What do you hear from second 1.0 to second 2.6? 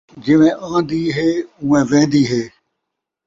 ہے، اون٘ویں وین٘دی ہے